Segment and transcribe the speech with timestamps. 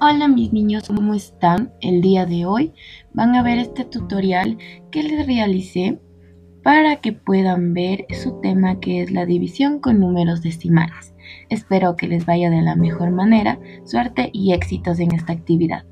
[0.00, 1.72] Hola mis niños, ¿cómo están?
[1.80, 2.72] El día de hoy
[3.14, 4.56] van a ver este tutorial
[4.92, 5.98] que les realicé
[6.62, 11.16] para que puedan ver su tema que es la división con números decimales.
[11.48, 15.84] Espero que les vaya de la mejor manera, suerte y éxitos en esta actividad.